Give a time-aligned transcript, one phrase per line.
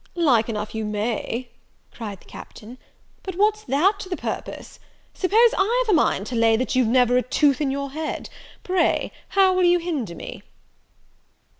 [0.15, 1.49] "Like enough you may,"
[1.91, 2.79] cried the Captain;"
[3.21, 4.79] but what's that to the purpose?
[5.13, 8.27] Suppose I've a mind to lay that you've never a tooth in your head
[8.63, 10.41] pray, how will you hinder me?"